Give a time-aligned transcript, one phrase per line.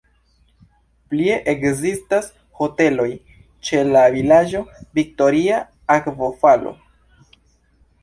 [1.13, 2.31] Plie ekzistas
[2.63, 3.07] hoteloj
[3.69, 4.65] ĉe la vilaĝo
[5.01, 5.63] "Viktoria
[6.01, 6.79] Akvofalo".